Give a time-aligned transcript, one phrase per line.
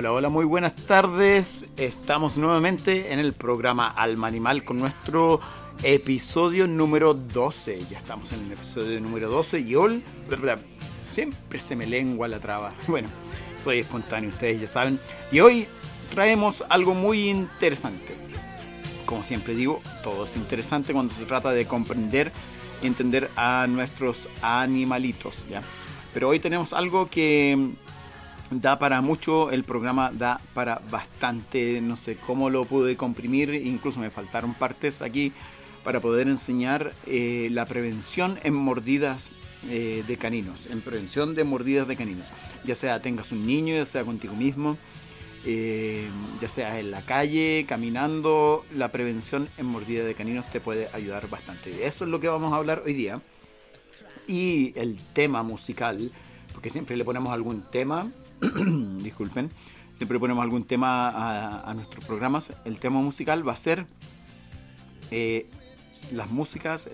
[0.00, 1.72] Hola, hola, muy buenas tardes.
[1.76, 5.42] Estamos nuevamente en el programa Alma Animal con nuestro
[5.82, 7.80] episodio número 12.
[7.90, 10.02] Ya estamos en el episodio número 12 y hoy,
[11.12, 12.72] siempre se me lengua la traba.
[12.88, 13.08] Bueno,
[13.62, 14.98] soy espontáneo, ustedes ya saben.
[15.30, 15.68] Y hoy
[16.14, 18.16] traemos algo muy interesante.
[19.04, 22.32] Como siempre digo, todo es interesante cuando se trata de comprender
[22.82, 25.60] y entender a nuestros animalitos, ¿ya?
[26.14, 27.74] Pero hoy tenemos algo que
[28.50, 34.00] da para mucho, el programa da para bastante, no sé cómo lo pude comprimir, incluso
[34.00, 35.32] me faltaron partes aquí
[35.84, 39.30] para poder enseñar eh, la prevención en mordidas
[39.68, 42.26] eh, de caninos, en prevención de mordidas de caninos,
[42.64, 44.76] ya sea tengas un niño, ya sea contigo mismo,
[45.46, 46.08] eh,
[46.40, 51.30] ya sea en la calle, caminando, la prevención en mordidas de caninos te puede ayudar
[51.30, 51.86] bastante.
[51.86, 53.22] Eso es lo que vamos a hablar hoy día.
[54.26, 56.12] Y el tema musical,
[56.52, 58.10] porque siempre le ponemos algún tema
[59.02, 59.50] disculpen,
[59.98, 62.52] siempre ponemos algún tema a, nuestros programas.
[62.64, 63.86] El tema musical va a ser
[65.10, 65.46] eh,
[66.12, 66.88] las músicas,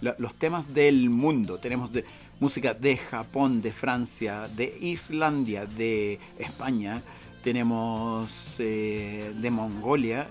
[0.00, 1.58] los temas del mundo.
[1.58, 2.04] Tenemos de,
[2.40, 7.02] música de Japón, de Francia, de Islandia, de España.
[7.42, 10.28] Tenemos eh, de Mongolia.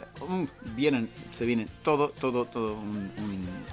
[0.76, 3.12] Vienen, se viene todo, todo, todo un,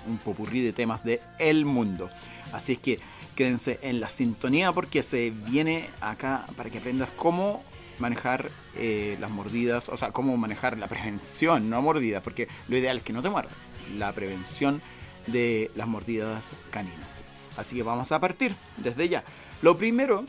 [0.06, 2.08] un popurrí de temas de el mundo.
[2.52, 3.00] Así es que
[3.34, 7.62] quédense en la sintonía porque se viene acá para que aprendas cómo
[7.98, 12.98] manejar eh, las mordidas, o sea, cómo manejar la prevención, no mordidas, porque lo ideal
[12.98, 13.54] es que no te muerdas,
[13.96, 14.80] la prevención
[15.26, 17.20] de las mordidas caninas.
[17.56, 19.24] Así que vamos a partir desde ya.
[19.62, 20.24] Lo primero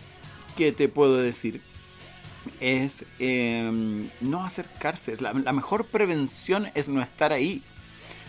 [0.55, 1.61] que te puedo decir
[2.59, 5.15] es em, no acercarse.
[5.21, 7.61] La, mejor prevención es no estar ahí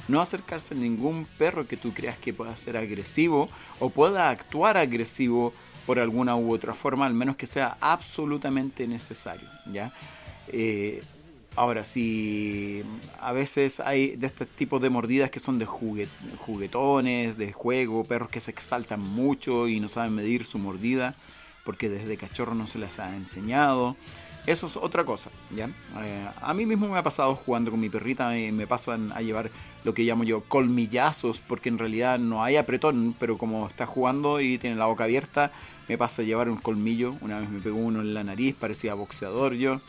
[0.08, 4.78] no acercarse a ningún perro que tú creas que pueda ser agresivo o pueda actuar
[4.78, 5.52] agresivo
[5.84, 9.92] por alguna u otra forma, al menos que sea absolutamente necesario, ¿ya?
[10.48, 11.02] Eh,
[11.56, 12.82] ahora, si
[13.20, 18.30] a veces hay de este tipo de mordidas que son de juguetones, de juego, perros
[18.30, 21.14] que se exaltan mucho y no saben medir su mordida
[21.68, 23.94] porque desde cachorro no se les ha enseñado,
[24.46, 25.68] eso es otra cosa, ¿ya?
[26.02, 29.20] Eh, a mí mismo me ha pasado jugando con mi perrita, me, me pasan a
[29.20, 29.50] llevar
[29.84, 34.40] lo que llamo yo colmillazos, porque en realidad no hay apretón, pero como está jugando
[34.40, 35.52] y tiene la boca abierta,
[35.88, 37.14] me pasa a llevar un colmillo.
[37.20, 39.82] Una vez me pegó uno en la nariz, parecía boxeador yo.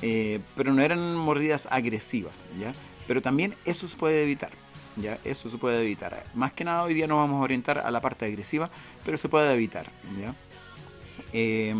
[0.00, 2.72] Eh, pero no eran mordidas agresivas, ¿ya?
[3.06, 4.52] Pero también eso se puede evitar,
[4.96, 5.18] ¿ya?
[5.24, 6.24] Eso se puede evitar.
[6.34, 8.70] Más que nada hoy día nos vamos a orientar a la parte agresiva,
[9.04, 10.34] pero se puede evitar, ¿ya?
[11.32, 11.74] Eh,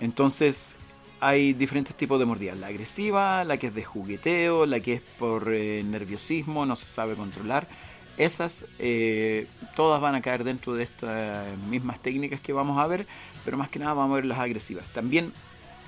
[0.00, 0.76] entonces,
[1.20, 2.58] hay diferentes tipos de mordidas.
[2.58, 6.86] La agresiva, la que es de jugueteo, la que es por eh, nerviosismo, no se
[6.86, 7.68] sabe controlar.
[8.16, 13.06] Esas eh, todas van a caer dentro de estas mismas técnicas que vamos a ver,
[13.44, 14.86] pero más que nada vamos a ver las agresivas.
[14.92, 15.32] También,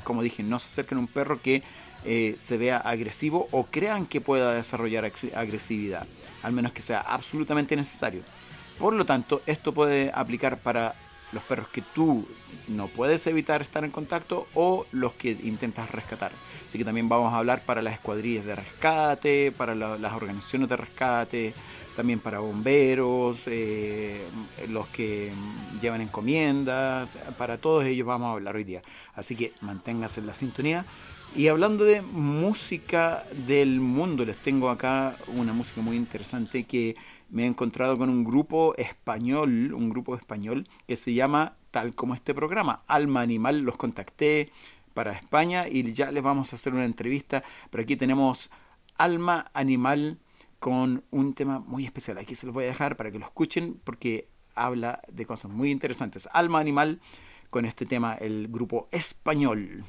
[0.04, 1.62] como dije, no se acerquen a un perro que
[2.04, 6.06] eh, se vea agresivo o crean que pueda desarrollar agresividad,
[6.42, 8.22] al menos que sea absolutamente necesario.
[8.78, 10.94] Por lo tanto, esto puede aplicar para
[11.32, 12.26] los perros que tú
[12.68, 16.32] no puedes evitar estar en contacto o los que intentas rescatar.
[16.66, 20.76] Así que también vamos a hablar para las escuadrillas de rescate, para las organizaciones de
[20.76, 21.54] rescate,
[21.96, 24.22] también para bomberos, eh,
[24.68, 25.30] los que
[25.80, 28.82] llevan encomiendas, para todos ellos vamos a hablar hoy día.
[29.14, 30.84] Así que manténganse en la sintonía.
[31.34, 36.94] Y hablando de música del mundo, les tengo acá una música muy interesante que
[37.32, 42.14] me he encontrado con un grupo español, un grupo español que se llama tal como
[42.14, 43.60] este programa, Alma Animal.
[43.60, 44.52] Los contacté
[44.92, 47.42] para España y ya les vamos a hacer una entrevista.
[47.70, 48.50] Pero aquí tenemos
[48.98, 50.18] Alma Animal
[50.58, 52.18] con un tema muy especial.
[52.18, 55.70] Aquí se los voy a dejar para que lo escuchen porque habla de cosas muy
[55.70, 56.28] interesantes.
[56.34, 57.00] Alma Animal
[57.48, 59.84] con este tema, el grupo español.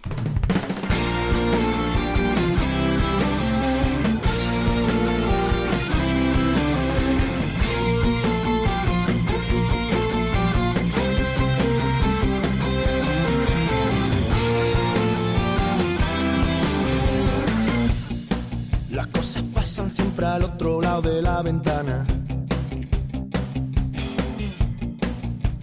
[20.25, 22.05] Al otro lado de la ventana.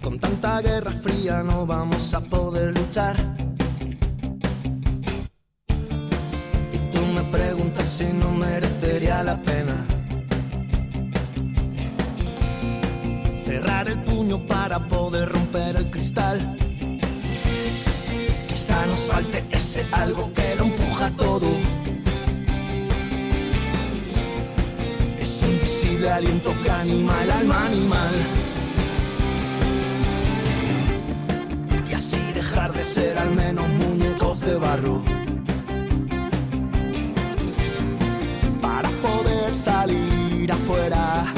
[0.01, 3.15] Con tanta guerra fría no vamos a poder luchar.
[6.73, 9.75] Y tú me preguntas si no merecería la pena.
[13.43, 16.57] Cerrar el puño para poder romper el cristal.
[18.47, 21.80] Quizá nos falte ese algo que lo empuja todo
[26.01, 28.15] horrible aliento que animal, alma animal.
[31.89, 35.03] Y así dejar de ser al menos muñecos de barro.
[38.61, 41.33] Para poder salir afuera.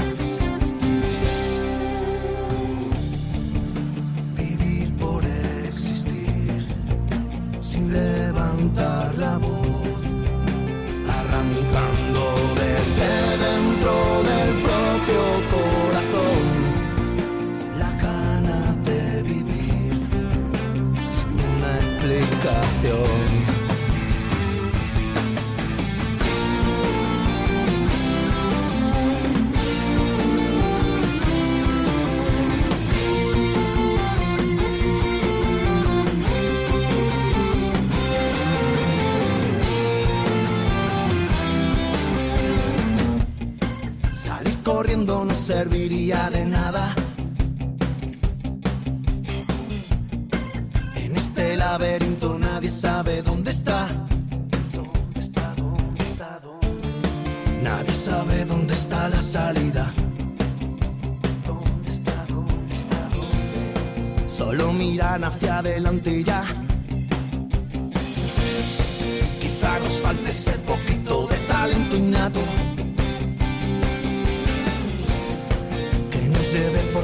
[4.37, 6.67] Vivir por existir
[7.61, 9.99] sin levantar la voz.
[11.19, 12.23] Arrancando
[12.55, 13.11] desde
[13.45, 14.42] dentro de
[45.63, 46.93] serviría de nada.
[50.95, 53.79] En este laberinto nadie sabe dónde está.
[54.73, 55.55] ¿Dónde está?
[55.55, 56.31] ¿Dónde está?
[57.61, 59.93] Nadie sabe dónde está la salida.
[61.47, 62.15] ¿Dónde está?
[62.27, 63.01] ¿Dónde está?
[64.27, 66.43] Solo miran hacia adelante y ya.
[69.41, 72.41] Quizá nos falte ese poquito de talento innato.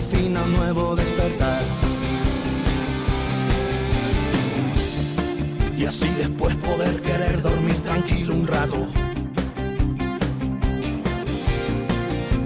[0.09, 1.61] Fin a un nuevo despertar.
[5.77, 8.87] Y así después poder querer dormir tranquilo un rato.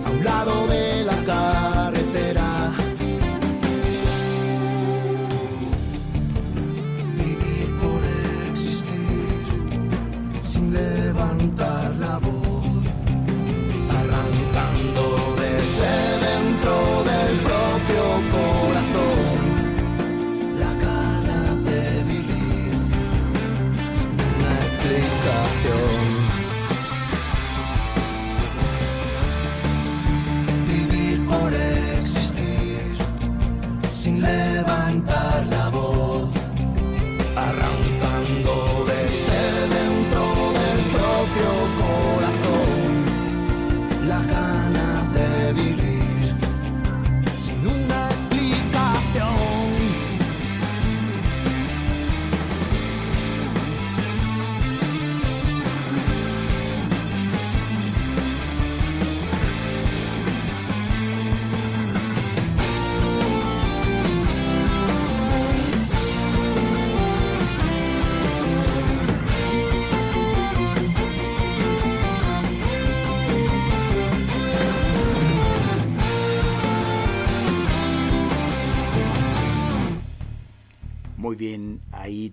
[0.05, 0.82] A un lado de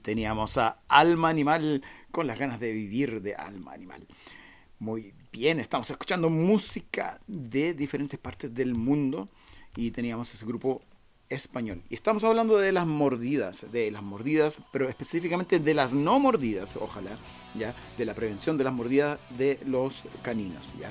[0.03, 4.07] teníamos a Alma Animal con las ganas de vivir de Alma Animal.
[4.79, 9.29] Muy bien, estamos escuchando música de diferentes partes del mundo
[9.77, 10.83] y teníamos ese grupo
[11.29, 11.83] español.
[11.89, 16.77] Y estamos hablando de las mordidas, de las mordidas, pero específicamente de las no mordidas,
[16.77, 17.13] ojalá,
[17.55, 20.91] ya, de la prevención de las mordidas de los caninos, ya.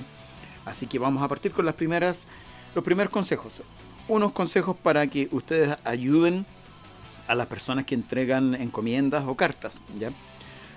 [0.64, 2.28] Así que vamos a partir con las primeras,
[2.74, 3.62] los primeros consejos.
[4.08, 6.46] Unos consejos para que ustedes ayuden
[7.30, 10.10] a las personas que entregan encomiendas o cartas, ¿ya?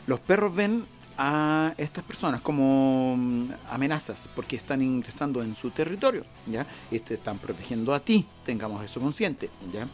[0.05, 0.85] Los perros ven
[1.17, 6.67] a estas personas como mm, amenazas porque están ingresando en su territorio, ¿ya?
[6.91, 9.87] Y te están protegiendo a ti, tengamos eso consciente, ¿ya?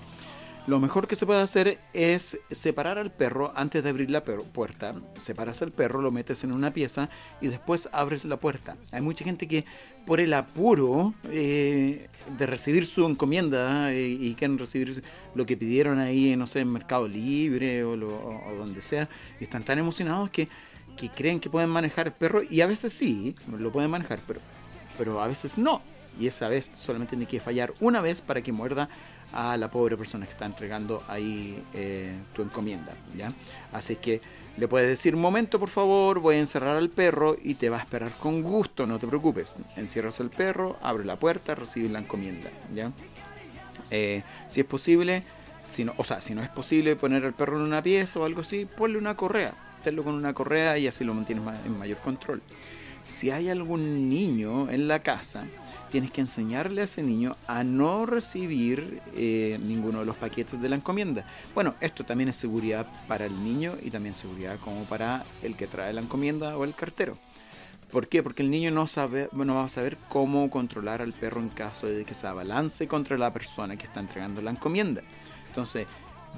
[0.67, 4.93] Lo mejor que se puede hacer es separar al perro antes de abrir la puerta.
[5.17, 8.75] Separas al perro, lo metes en una pieza y después abres la puerta.
[8.91, 9.63] Hay mucha gente que
[10.09, 15.03] por el apuro eh, de recibir su encomienda eh, y quieren recibir
[15.35, 19.07] lo que pidieron ahí, no sé, en Mercado Libre o, lo- donde sea,
[19.39, 20.47] y están tan emocionados que,
[20.97, 24.39] que creen que pueden manejar el perro y a veces sí, lo pueden manejar, pero,
[24.97, 25.79] pero a veces no.
[26.19, 28.89] Y esa vez solamente tiene que fallar una vez para que muerda
[29.31, 33.31] a la pobre persona que está entregando ahí eh, tu encomienda, ¿ya?
[33.71, 34.21] Así que
[34.59, 37.81] le puedes decir, momento por favor, voy a encerrar al perro y te va a
[37.81, 39.55] esperar con gusto, no te preocupes.
[39.77, 42.91] Encierras al perro, abre la puerta, recibe la encomienda, ¿ya?
[43.91, 45.23] Eh, si es posible,
[45.67, 48.25] si no, o sea, si no es posible poner al perro en una pieza o
[48.25, 51.77] algo así, ponle una correa, tenlo con una correa y así lo mantienes ma- en
[51.77, 52.41] mayor control.
[53.01, 55.45] Si hay algún niño en la casa,
[55.89, 60.69] tienes que enseñarle a ese niño a no recibir eh, ninguno de los paquetes de
[60.69, 61.25] la encomienda.
[61.53, 65.67] Bueno, esto también es seguridad para el niño y también seguridad como para el que
[65.67, 67.17] trae la encomienda o el cartero.
[67.91, 68.21] ¿Por qué?
[68.21, 71.87] Porque el niño no sabe, no va a saber cómo controlar al perro en caso
[71.87, 75.01] de que se abalance contra la persona que está entregando la encomienda.
[75.47, 75.87] Entonces,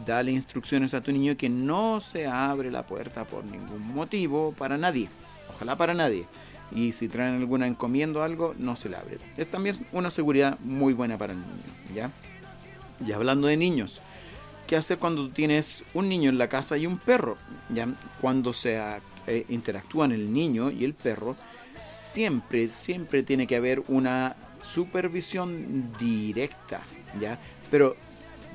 [0.05, 4.77] dale instrucciones a tu niño que no se abre la puerta por ningún motivo para
[4.77, 5.09] nadie.
[5.53, 6.25] Ojalá para nadie.
[6.73, 9.17] Y si traen alguna encomienda o algo, no se le abre.
[9.37, 11.51] Es también una seguridad muy buena para el niño,
[11.93, 12.11] ¿ya?
[13.05, 14.01] Y hablando de niños,
[14.67, 17.37] ¿qué hacer cuando tienes un niño en la casa y un perro?
[17.73, 17.87] ¿ya?
[18.19, 18.79] Cuando se
[19.27, 21.35] eh, interactúan el niño y el perro,
[21.85, 26.81] siempre, siempre tiene que haber una supervisión directa,
[27.19, 27.39] ¿ya?
[27.69, 27.95] Pero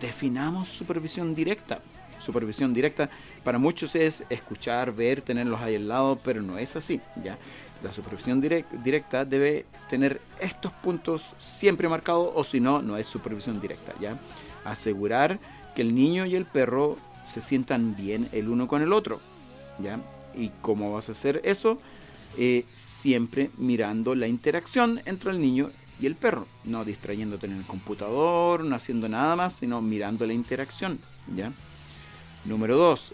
[0.01, 1.81] definamos supervisión directa.
[2.19, 3.11] Supervisión directa
[3.45, 7.37] para muchos es escuchar, ver, tenerlos ahí al lado, pero no es así, ¿ya?
[7.87, 13.61] La supervisión directa debe tener estos puntos siempre marcados o si no, no es supervisión
[13.61, 14.19] directa, ¿ya?
[14.65, 15.39] Asegurar
[15.77, 19.21] que el niño y el perro se sientan bien el uno con el otro,
[19.79, 20.01] ¿ya?
[20.35, 21.79] ¿Y cómo vas a hacer eso?
[22.37, 27.65] Eh, siempre mirando la interacción entre el niño y el perro, no distrayéndote en el
[27.67, 30.99] computador, no haciendo nada más, sino mirando la interacción,
[31.37, 31.53] ¿ya?
[32.45, 33.13] Número 2.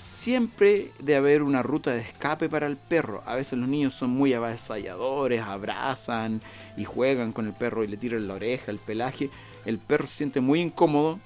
[0.00, 3.22] Siempre debe haber una ruta de escape para el perro.
[3.26, 6.40] A veces los niños son muy avasalladores, abrazan
[6.78, 9.28] y juegan con el perro y le tiran la oreja, el pelaje.
[9.66, 11.20] El perro se siente muy incómodo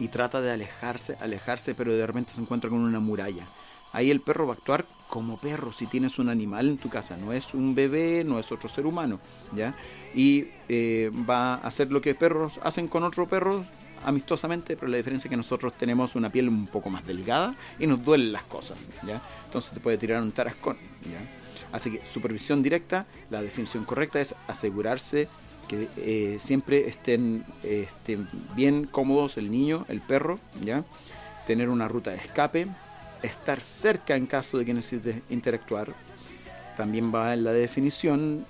[0.00, 3.46] y trata de alejarse, alejarse, pero de repente se encuentra con una muralla.
[3.92, 7.16] Ahí el perro va a actuar como perro si tienes un animal en tu casa.
[7.16, 9.20] No es un bebé, no es otro ser humano,
[9.54, 9.76] ¿ya?
[10.16, 13.64] Y eh, va a hacer lo que perros hacen con otro perro
[14.04, 17.86] amistosamente, pero la diferencia es que nosotros tenemos una piel un poco más delgada y
[17.86, 19.20] nos duelen las cosas, ¿ya?
[19.46, 21.20] Entonces te puede tirar un tarascón, ¿ya?
[21.72, 25.28] Así que supervisión directa, la definición correcta es asegurarse
[25.66, 30.84] que eh, siempre estén, estén bien cómodos el niño, el perro, ¿ya?
[31.46, 32.68] Tener una ruta de escape,
[33.22, 35.94] estar cerca en caso de que necesites interactuar.
[36.76, 38.46] También va en la definición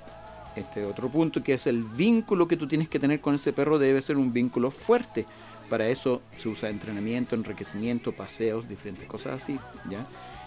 [0.57, 3.79] este otro punto que es el vínculo que tú tienes que tener con ese perro
[3.79, 5.27] debe ser un vínculo fuerte.
[5.69, 9.59] Para eso se usa entrenamiento, enriquecimiento, paseos, diferentes cosas así,
[9.91, 10.07] ¿ya?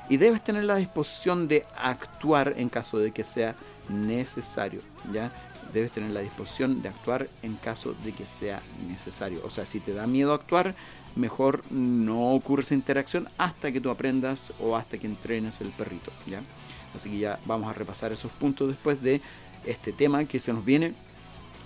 [0.09, 3.55] Y debes tener la disposición de actuar en caso de que sea
[3.89, 5.31] necesario, ¿ya?
[5.73, 9.41] Debes tener la disposición de actuar en caso de que sea necesario.
[9.43, 10.75] O sea, si te da miedo actuar,
[11.15, 16.11] mejor no ocurre esa interacción hasta que tú aprendas o hasta que entrenes el perrito,
[16.25, 16.41] ¿ya?
[16.95, 19.21] Así que ya vamos a repasar esos puntos después de
[19.65, 20.93] este tema que se nos viene.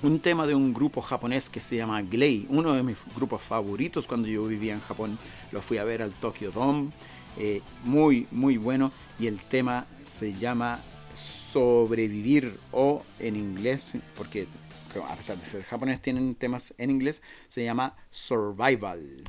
[0.03, 4.07] Un tema de un grupo japonés que se llama Glay, uno de mis grupos favoritos
[4.07, 5.19] cuando yo vivía en Japón.
[5.51, 6.89] Lo fui a ver al Tokyo Dome.
[7.37, 8.91] Eh, muy, muy bueno.
[9.19, 10.79] Y el tema se llama
[11.13, 14.47] Sobrevivir o en inglés, porque
[15.07, 19.23] a pesar de ser japonés tienen temas en inglés, se llama Survival.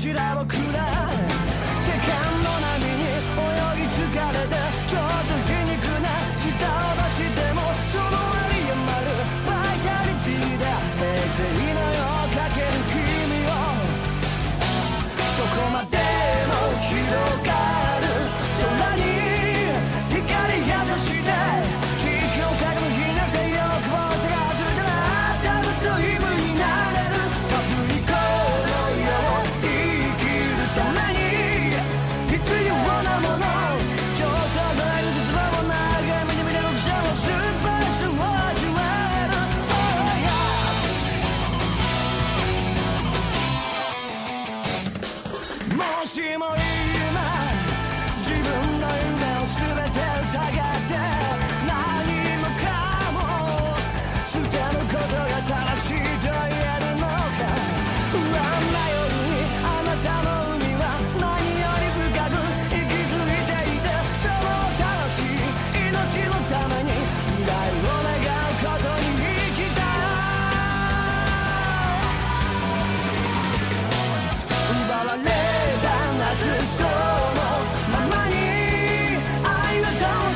[0.00, 1.19] ちら僕ら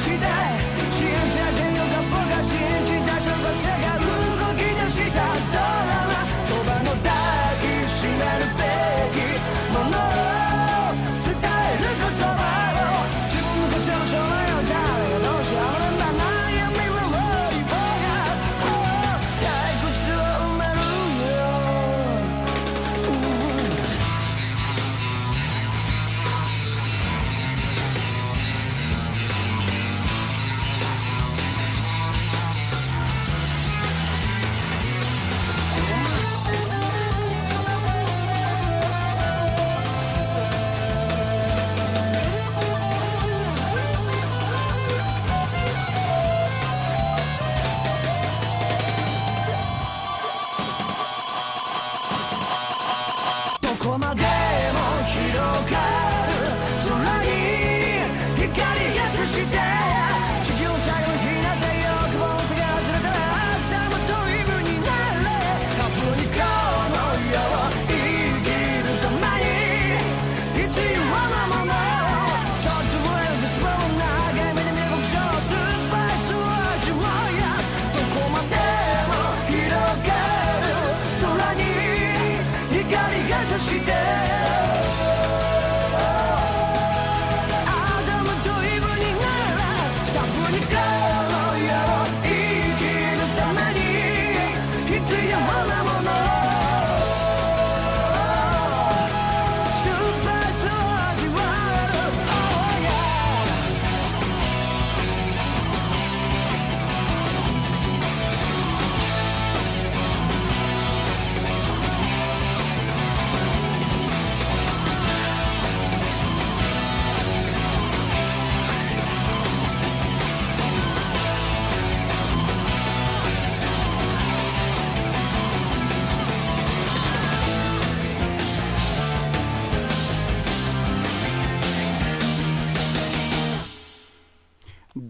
[0.04, 0.33] 期待。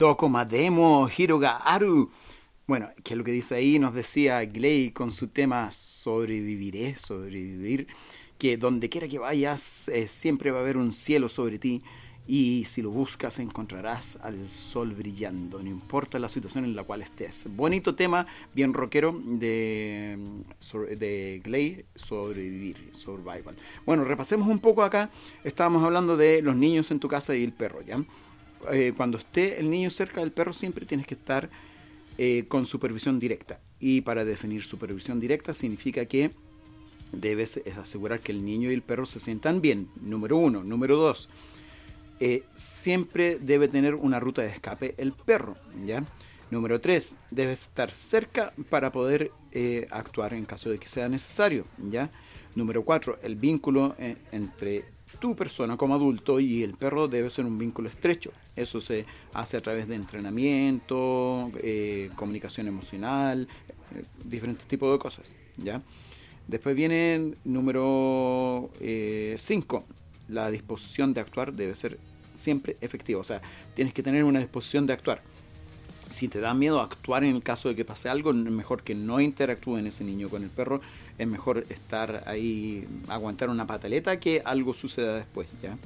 [0.04, 2.10] Dokomademo Hiroga Aru.
[2.66, 7.86] Bueno, que lo que dice ahí, nos decía Gley con su tema Sobreviviré, sobrevivir,
[8.36, 11.82] que donde quiera que vayas eh, siempre va a haber un cielo sobre ti
[12.26, 17.00] y si lo buscas encontrarás al sol brillando, no importa la situación en la cual
[17.00, 17.46] estés.
[17.56, 20.18] Bonito tema, bien rockero de,
[20.98, 23.56] de Glay, sobrevivir, survival.
[23.86, 25.08] Bueno, repasemos un poco acá,
[25.44, 28.04] estábamos hablando de los niños en tu casa y el perro, ¿ya?
[28.72, 31.50] Eh, cuando esté el niño cerca del perro siempre tienes que estar
[32.18, 33.60] eh, con supervisión directa.
[33.80, 36.30] Y para definir supervisión directa significa que
[37.12, 39.88] debes asegurar que el niño y el perro se sientan bien.
[40.00, 40.62] Número uno.
[40.64, 41.28] Número dos.
[42.20, 45.56] Eh, siempre debe tener una ruta de escape el perro.
[45.84, 46.04] ¿ya?
[46.50, 47.16] Número tres.
[47.30, 49.30] Debes estar cerca para poder
[49.90, 51.64] actuar en caso de que sea necesario.
[51.90, 52.10] ¿ya?
[52.54, 53.18] Número cuatro.
[53.22, 53.94] El vínculo
[54.32, 54.84] entre
[55.24, 58.30] tu persona como adulto y el perro debe ser un vínculo estrecho.
[58.54, 63.48] Eso se hace a través de entrenamiento, eh, comunicación emocional,
[63.94, 65.32] eh, diferentes tipos de cosas.
[65.56, 65.80] ¿ya?
[66.46, 68.78] Después viene número 5.
[68.82, 69.94] Eh,
[70.28, 71.98] la disposición de actuar debe ser
[72.36, 73.18] siempre efectiva.
[73.22, 73.40] O sea,
[73.74, 75.22] tienes que tener una disposición de actuar.
[76.10, 78.94] Si te da miedo actuar en el caso de que pase algo, es mejor que
[78.94, 80.80] no interactúen ese niño con el perro.
[81.18, 85.48] Es mejor estar ahí, aguantar una pataleta que algo suceda después.
[85.62, 85.76] ¿ya?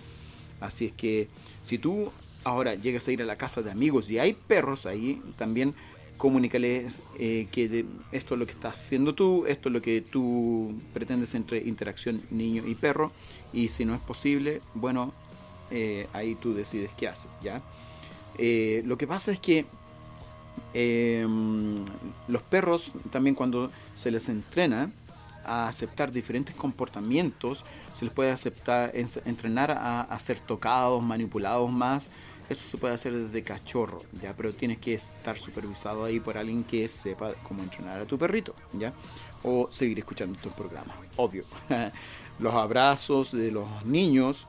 [0.61, 1.29] Así es que
[1.63, 2.11] si tú
[2.45, 5.75] ahora llegas a ir a la casa de amigos y hay perros ahí, también
[6.17, 10.75] comunícales eh, que esto es lo que estás haciendo tú, esto es lo que tú
[10.93, 13.13] pretendes entre interacción niño y perro,
[13.53, 15.15] y si no es posible, bueno,
[15.71, 17.63] eh, ahí tú decides qué haces, ¿ya?
[18.37, 19.65] Eh, lo que pasa es que
[20.75, 21.85] em,
[22.29, 24.91] los perros también cuando se les entrena
[25.45, 32.11] a aceptar diferentes comportamientos, se les puede aceptar, entrenar a, a ser tocados, manipulados más,
[32.49, 34.35] eso se puede hacer desde cachorro, ¿ya?
[34.35, 38.55] Pero tienes que estar supervisado ahí por alguien que sepa cómo entrenar a tu perrito,
[38.73, 38.93] ¿ya?
[39.43, 41.45] O seguir escuchando estos programas, obvio.
[42.39, 44.47] los abrazos de los niños.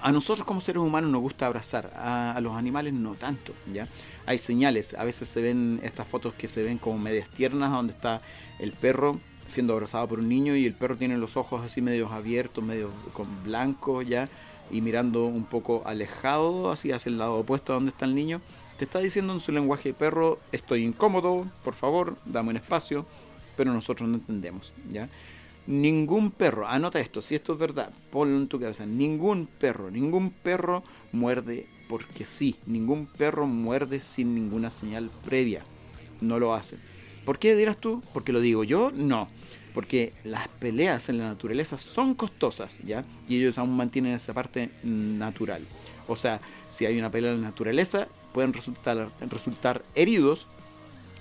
[0.00, 3.88] A nosotros como seres humanos nos gusta abrazar, a, los animales no tanto, ¿ya?
[4.26, 7.92] Hay señales, a veces se ven estas fotos que se ven como medias tiernas donde
[7.92, 8.22] está
[8.58, 12.10] el perro siendo abrazado por un niño y el perro tiene los ojos así medios
[12.10, 14.28] abiertos, medio con blanco, ¿ya?
[14.70, 18.40] y mirando un poco alejado, así hacia el lado opuesto a donde está el niño,
[18.78, 23.06] te está diciendo en su lenguaje perro, estoy incómodo, por favor, dame un espacio,
[23.56, 25.08] pero nosotros no entendemos, ¿ya?
[25.66, 30.30] Ningún perro, anota esto, si esto es verdad, ponlo en tu cabeza, ningún perro, ningún
[30.30, 35.62] perro muerde porque sí, ningún perro muerde sin ninguna señal previa,
[36.20, 36.78] no lo hace.
[37.24, 38.02] ¿Por qué dirás tú?
[38.12, 38.90] ¿Porque lo digo yo?
[38.92, 39.28] No
[39.74, 43.04] porque las peleas en la naturaleza son costosas, ¿ya?
[43.28, 45.62] Y ellos aún mantienen esa parte natural.
[46.08, 50.46] O sea, si hay una pelea en la naturaleza, pueden resultar, resultar heridos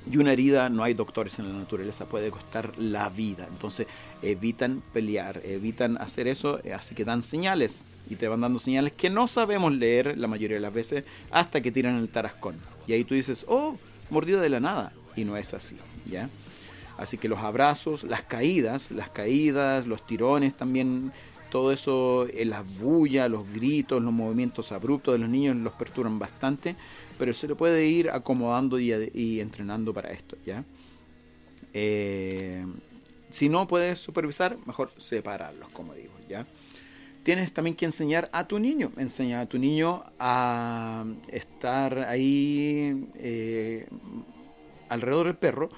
[0.10, 3.48] y una herida, no hay doctores en la naturaleza, puede costar la vida.
[3.52, 3.88] Entonces
[4.22, 9.10] evitan pelear, evitan hacer eso, así que dan señales y te van dando señales que
[9.10, 12.56] no sabemos leer la mayoría de las veces hasta que tiran el tarascón.
[12.88, 13.78] Y ahí tú dices, oh,
[14.10, 14.92] mordido de la nada.
[15.16, 15.78] Y no es así,
[16.10, 16.30] ¿ya?
[16.98, 21.12] Así que los abrazos, las caídas, las caídas, los tirones también,
[21.50, 26.20] todo eso, eh, las bullas, los gritos, los movimientos abruptos de los niños los perturban
[26.20, 26.76] bastante,
[27.22, 30.64] pero se le puede ir acomodando y, entrenando para esto, ¿ya?
[31.72, 32.66] Eh,
[33.30, 36.48] si no puedes supervisar, mejor separarlos, como digo, ¿ya?
[37.22, 43.86] Tienes también que enseñar a tu niño, enseñar a tu niño a estar ahí eh,
[44.90, 45.70] alrededor del perro,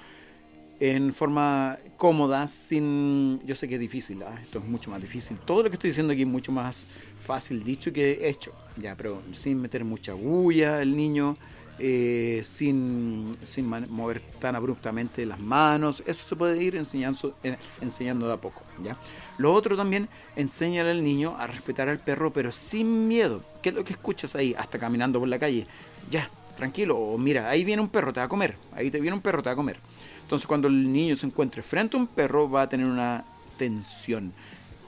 [0.79, 3.41] en forma cómoda, sin...
[3.45, 4.39] Yo sé que es difícil, ¿ah?
[4.41, 5.37] esto es mucho más difícil.
[5.39, 6.87] Todo lo que estoy diciendo aquí es mucho más
[7.23, 11.37] fácil dicho que hecho, ya, pero sin meter mucha bulla el niño,
[11.79, 16.03] eh, sin, sin mover tan abruptamente las manos.
[16.05, 18.61] Eso se puede ir enseñando, eh, enseñando de a poco.
[18.83, 18.97] ¿ya?
[19.37, 23.43] Lo otro también, enséñale al niño a respetar al perro, pero sin miedo.
[23.61, 25.65] ¿Qué es lo que escuchas ahí, hasta caminando por la calle?
[26.11, 28.55] Ya, tranquilo, o mira, ahí viene un perro, te va a comer.
[28.75, 29.77] Ahí te viene un perro, te va a comer.
[30.21, 33.23] Entonces cuando el niño se encuentre frente a un perro va a tener una
[33.57, 34.33] tensión.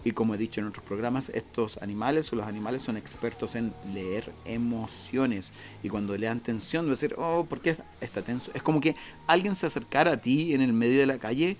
[0.06, 3.74] Y como he dicho en otros programas, estos animales o los animales son expertos en
[3.92, 5.52] leer emociones.
[5.82, 8.52] Y cuando le dan tensión, va a decir, oh, ¿por qué está tenso?
[8.54, 11.58] Es como que alguien se acercara a ti en el medio de la calle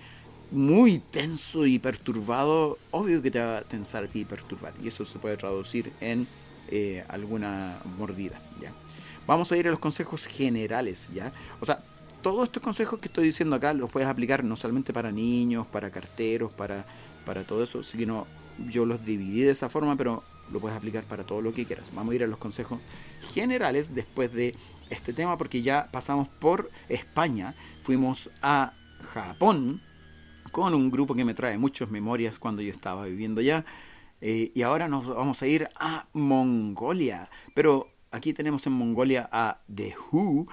[0.52, 2.78] muy tenso y perturbado.
[2.92, 4.72] Obvio que te va a tensar a ti y perturbar.
[4.80, 6.28] Y eso se puede traducir en
[6.68, 8.40] eh, alguna mordida.
[8.62, 8.70] ¿ya?
[9.26, 11.08] Vamos a ir a los consejos generales.
[11.12, 11.32] ¿ya?
[11.60, 11.82] O sea,
[12.22, 15.90] todos estos consejos que estoy diciendo acá los puedes aplicar no solamente para niños, para
[15.90, 16.84] carteros, para
[17.26, 18.26] para todo eso, sino
[18.70, 21.90] yo los dividí de esa forma, pero lo puedes aplicar para todo lo que quieras.
[21.94, 22.80] Vamos a ir a los consejos
[23.34, 24.54] generales después de
[24.88, 28.72] este tema, porque ya pasamos por España, fuimos a
[29.12, 29.82] Japón
[30.52, 33.64] con un grupo que me trae muchas memorias cuando yo estaba viviendo allá.
[34.20, 37.28] Eh, y ahora nos vamos a ir a Mongolia.
[37.54, 40.46] Pero aquí tenemos en Mongolia a The Who,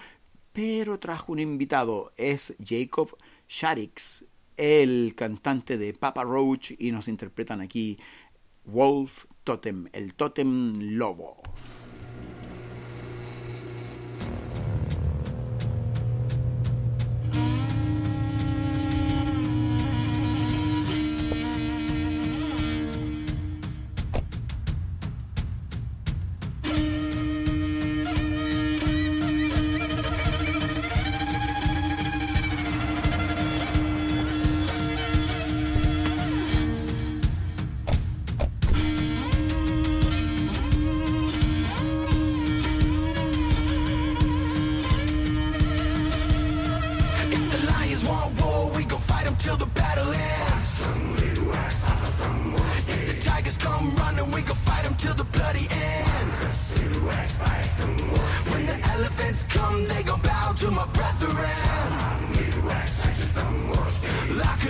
[0.51, 3.15] pero trajo un invitado, es Jacob
[3.47, 4.25] Sharix,
[4.58, 7.98] el cantante de Papa Roach y nos interpretan aquí
[8.66, 11.42] Wolf Totem, el Totem Lobo.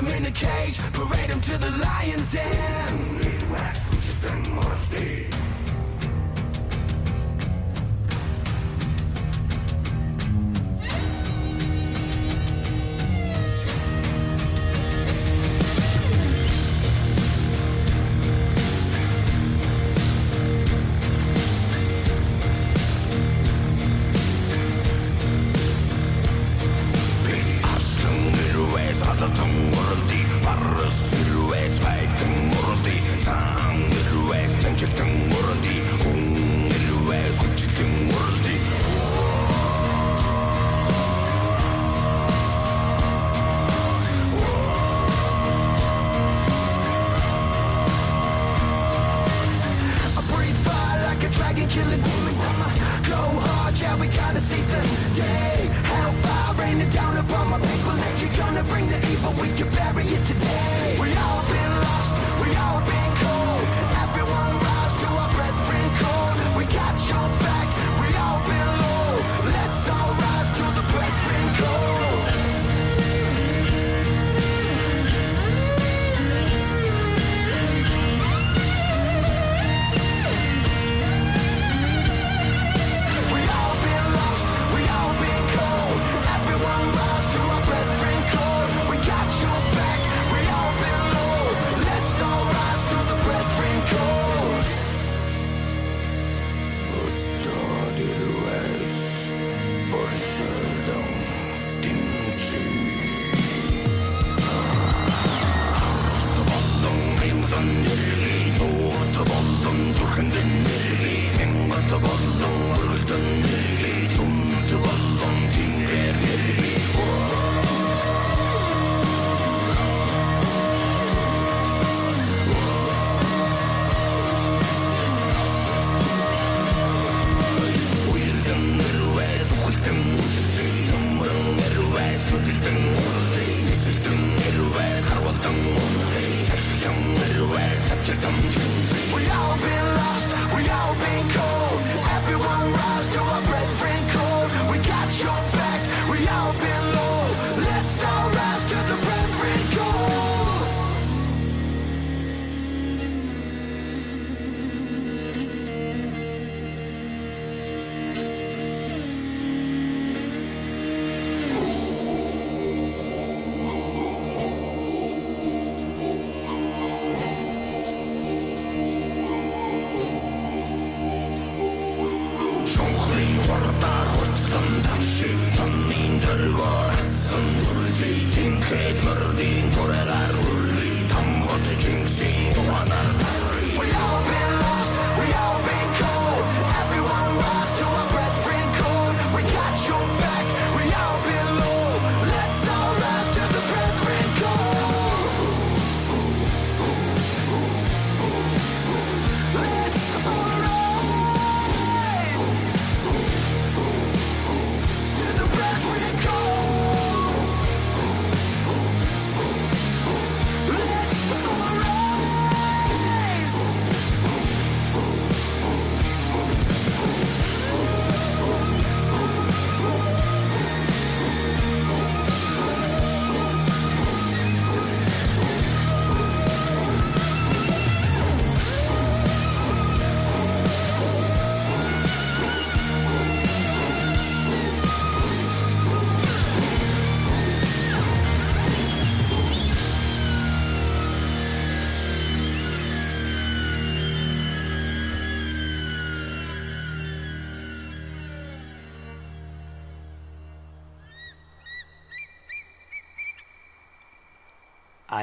[0.08, 2.74] him in a cage, parade him to the lion's den.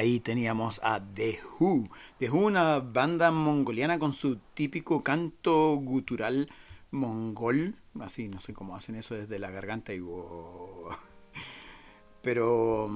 [0.00, 1.90] Ahí teníamos a The Who.
[2.18, 6.48] The Who, una banda mongoliana con su típico canto gutural
[6.90, 7.74] mongol.
[8.00, 10.00] Así, no sé cómo hacen eso desde la garganta y...
[12.22, 12.90] Pero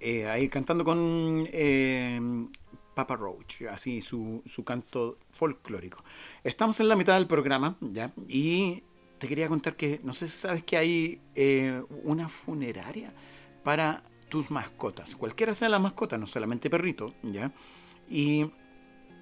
[0.00, 2.18] eh, ahí cantando con eh,
[2.94, 6.02] Papa Roach, así su, su canto folclórico.
[6.42, 8.10] Estamos en la mitad del programa, ¿ya?
[8.26, 8.84] Y
[9.18, 13.12] te quería contar que, no sé si sabes que hay eh, una funeraria
[13.64, 17.52] para tus mascotas, cualquiera sea la mascota, no solamente perrito, ¿ya?
[18.08, 18.46] Y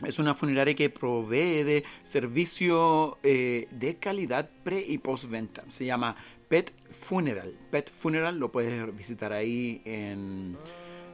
[0.05, 5.65] es una funeraria que provee de servicio eh, de calidad pre y postventa.
[5.69, 6.17] Se llama
[6.49, 7.57] Pet Funeral.
[7.71, 10.57] Pet Funeral lo puedes visitar ahí en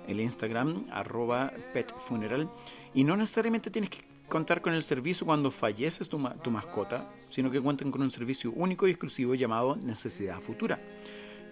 [0.08, 2.50] el Instagram, arroba Pet Funeral.
[2.92, 7.60] Y no necesariamente tienes que contar con el servicio cuando falleces tu, mascota, sino que
[7.60, 10.80] cuentan con un servicio único y exclusivo llamado Necesidad Futura.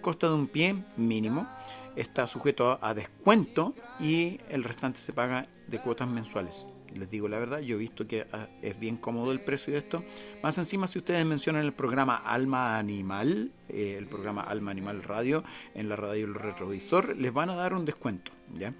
[0.01, 1.47] Costa de un pie mínimo
[1.95, 6.65] está sujeto a descuento y el restante se paga de cuotas mensuales.
[6.93, 9.79] Les digo la verdad, yo he visto que ah, es bien cómodo el precio de
[9.79, 10.03] esto.
[10.43, 15.43] Más encima, si ustedes mencionan el programa Alma Animal, eh, el programa Alma Animal Radio,
[15.73, 18.31] en la radio Retrovisor, les van a dar un descuento.
[18.57, 18.73] ¿ya?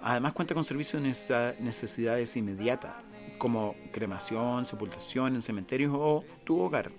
[0.00, 2.94] Además cuenta con servicios de necesidades inmediatas,
[3.36, 6.90] como cremación, sepultación en cementerios o tu hogar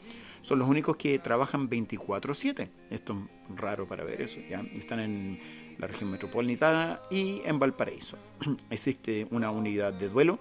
[0.45, 2.69] son los únicos que trabajan 24/7.
[2.91, 3.17] Esto es
[3.59, 4.63] raro para ver eso, ¿ya?
[4.75, 5.39] Están en
[5.79, 8.15] la región metropolitana y en Valparaíso.
[8.69, 10.37] Existe una unidad de duelo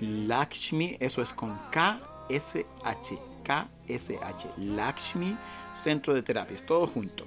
[0.00, 5.36] Lakshmi, eso es con K-S-H, K-S-H, Lakshmi,
[5.74, 7.24] Centro de Terapia, es todo junto.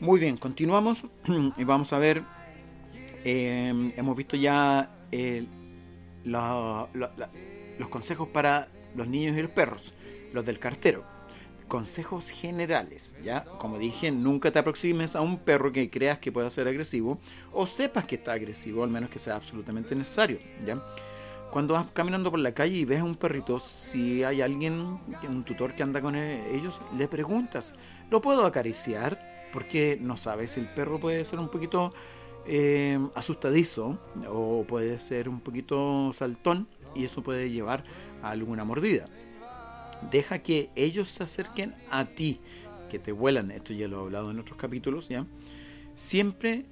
[0.00, 1.04] Muy bien, continuamos
[1.56, 2.22] y vamos a ver,
[3.24, 4.90] em, hemos visto ya
[6.24, 9.94] los consejos para los niños y los perros,
[10.32, 11.04] los del cartero.
[11.68, 13.44] Consejos generales, ¿ya?
[13.44, 17.18] Como dije, nunca te aproximes a un perro que creas que pueda ser agresivo
[17.52, 20.80] o sepas que está agresivo, al menos que sea absolutamente necesario, ¿ya?
[21.50, 25.44] Cuando vas caminando por la calle y ves a un perrito, si hay alguien, un
[25.44, 27.74] tutor que anda con e-, ellos, le preguntas,
[28.10, 29.48] ¿lo puedo acariciar?
[29.52, 31.92] Porque no sabes el perro puede ser un poquito
[32.46, 37.84] eh, asustadizo o puede ser un poquito saltón y eso puede llevar
[38.22, 39.06] alguna mordida.
[40.10, 42.40] Deja que ellos se acerquen a ti,
[42.90, 43.50] que te vuelan.
[43.50, 45.26] Esto ya lo he hablado en otros capítulos, ¿ya?
[45.94, 46.64] Siempre,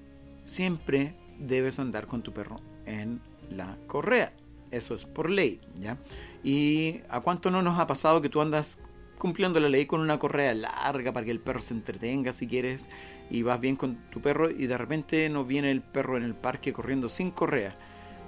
[0.45, 4.33] siempre debes andar con tu perro en la correa.
[4.71, 5.99] Eso es por ley, ¿ya?
[6.43, 8.79] Y a cuánto no nos ha pasado que tú andas
[9.19, 12.89] cumpliendo la ley con una correa larga para que el perro se entretenga si quieres
[13.31, 16.35] y vas bien con tu perro y de repente nos viene el perro en el
[16.35, 17.77] parque corriendo sin correa.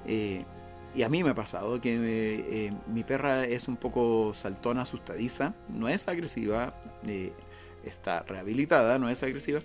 [0.06, 0.44] Eh,
[0.96, 5.52] y a mí me ha pasado que eh, mi perra es un poco saltona, asustadiza,
[5.68, 7.34] no es agresiva, eh,
[7.84, 9.60] está rehabilitada, no es agresiva.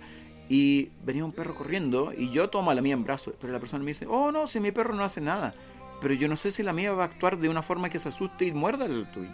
[0.50, 3.60] Y venía un perro corriendo y yo tomo a la mía en brazos, pero la
[3.60, 5.54] persona me dice, oh no, si mi perro no hace nada.
[6.02, 8.10] Pero yo no sé si la mía va a actuar de una forma que se
[8.10, 9.32] asuste y muerda al tuyo.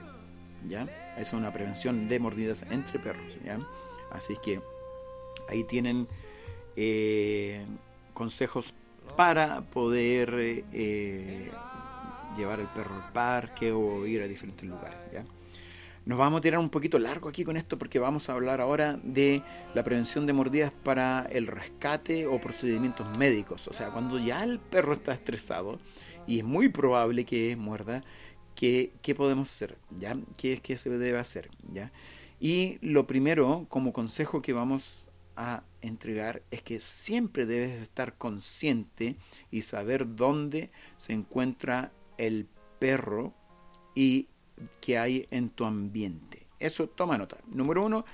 [0.68, 0.86] ¿Ya?
[1.18, 3.36] Es una prevención de mordidas entre perros.
[3.44, 3.58] ¿ya?
[4.12, 4.60] Así que
[5.48, 6.06] ahí tienen
[6.76, 7.66] eh,
[8.14, 8.72] consejos
[9.16, 10.64] para poder
[12.36, 14.98] llevar el perro al parque o ir a diferentes lugares.
[15.12, 15.24] ¿ya?
[16.08, 18.98] Nos vamos a tirar un poquito largo aquí con esto porque vamos a hablar ahora
[19.02, 19.42] de
[19.74, 23.68] la prevención de mordidas para el rescate o procedimientos médicos.
[23.68, 25.78] O sea, cuando ya el perro está estresado
[26.26, 28.04] y es muy probable que muerda,
[28.54, 29.76] ¿qué, qué podemos hacer?
[29.98, 30.16] ¿Ya?
[30.38, 31.50] ¿Qué es que se debe hacer?
[31.72, 31.92] ¿Ya?
[32.40, 39.16] Y lo primero, como consejo que vamos a entregar, es que siempre debes estar consciente
[39.50, 43.32] y saber dónde se encuentra el perro
[43.94, 44.28] y
[44.80, 46.46] que hay en tu ambiente.
[46.58, 47.38] Eso toma nota.
[47.46, 48.04] Número uno,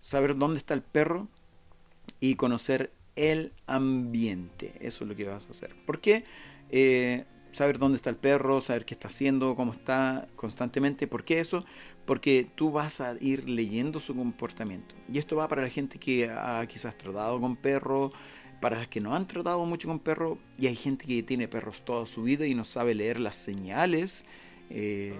[0.00, 1.28] saber dónde está el perro
[2.20, 4.74] y conocer el ambiente.
[4.80, 5.74] Eso es lo que vas a hacer.
[5.86, 6.24] Porque
[6.70, 11.06] eh, saber dónde está el perro, saber qué está haciendo, cómo está constantemente.
[11.06, 11.64] ¿Por qué eso?
[12.06, 14.94] Porque tú vas a ir leyendo su comportamiento.
[15.12, 18.12] Y esto va para la gente que ha quizás tratado con perro,
[18.62, 21.82] para las que no han tratado mucho con perro, y hay gente que tiene perros
[21.84, 24.24] toda su vida y no sabe leer las señales
[24.70, 25.12] eh,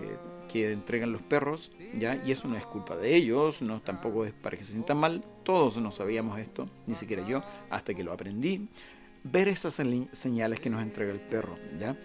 [0.50, 2.22] que entregan los perros, ¿ya?
[2.24, 5.24] Y eso no es culpa de ellos, no tampoco es para que se sientan mal,
[5.42, 8.68] todos no sabíamos esto, ni siquiera yo, hasta que lo aprendí.
[9.24, 9.74] Ver esas
[10.12, 11.96] señales que nos entrega el perro, ¿ya?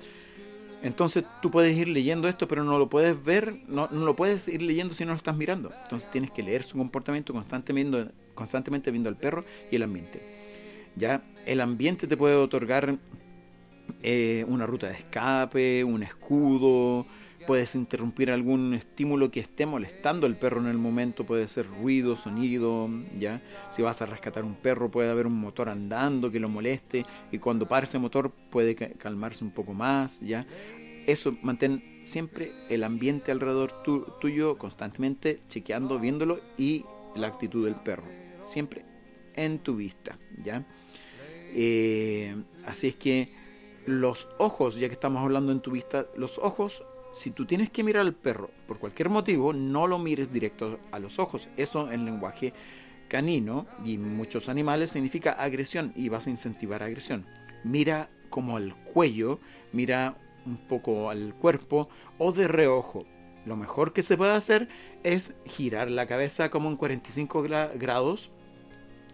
[0.82, 4.48] Entonces tú puedes ir leyendo esto, pero no lo puedes ver, no, no, lo puedes
[4.48, 5.72] ir leyendo si no lo estás mirando.
[5.84, 10.37] Entonces tienes que leer su comportamiento constantemente, constantemente viendo al perro y el ambiente.
[10.98, 12.98] Ya el ambiente te puede otorgar
[14.04, 17.06] eh, una ruta de escape, un escudo,
[17.46, 22.16] puedes interrumpir algún estímulo que esté molestando al perro en el momento, puede ser ruido,
[22.16, 23.42] sonido, ya.
[23.70, 27.38] Si vas a rescatar un perro puede haber un motor andando que lo moleste y
[27.38, 30.46] cuando pare ese motor puede calmarse un poco más, ya.
[31.06, 33.72] Eso mantén siempre el ambiente alrededor
[34.20, 38.04] tuyo constantemente chequeando, viéndolo y la actitud del perro,
[38.44, 38.97] siempre
[39.38, 40.66] en tu vista, ya.
[41.54, 42.36] Eh,
[42.66, 43.32] así es que
[43.86, 46.84] los ojos, ya que estamos hablando en tu vista, los ojos
[47.18, 51.00] si tú tienes que mirar al perro por cualquier motivo, no lo mires directo a
[51.00, 51.50] los ojos.
[51.58, 52.54] Eso en lenguaje
[53.08, 57.26] canino y muchos animales significa agresión y vas a incentivar agresión.
[57.64, 59.40] Mira como al cuello,
[59.72, 63.06] mira un poco al cuerpo o de reojo.
[63.46, 64.68] Lo mejor que se puede hacer
[65.04, 68.30] es girar la cabeza como en 45 grados,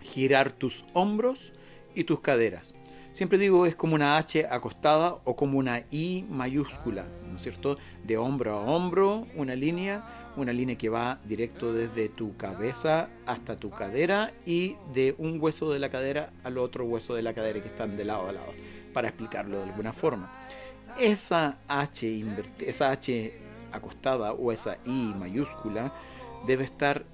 [0.04, 1.54] girar tus hombros
[1.96, 2.76] y tus caderas.
[3.12, 7.78] Siempre digo es como una H acostada o como una I mayúscula, ¿no es cierto?
[8.04, 13.56] De hombro a hombro, una línea, una línea que va directo desde tu cabeza hasta
[13.56, 17.62] tu cadera y de un hueso de la cadera al otro hueso de la cadera
[17.62, 18.54] que están de lado a lado,
[18.94, 20.32] para explicarlo de alguna forma.
[21.00, 22.26] Esa H,
[22.60, 23.34] esa H
[23.72, 25.94] acostada o esa I mayúscula
[26.48, 27.06] debe estar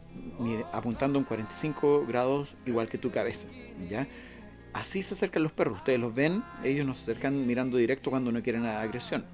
[0.71, 3.49] apuntando en 45 grados igual que tu cabeza,
[3.89, 4.07] ¿ya?
[4.73, 8.41] Así se acercan los perros, ustedes los ven, ellos nos acercan mirando directo cuando no
[8.43, 9.25] quieren agresión.